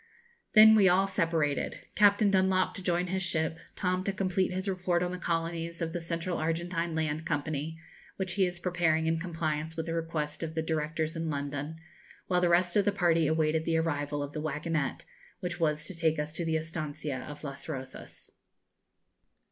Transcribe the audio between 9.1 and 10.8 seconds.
compliance with the request of the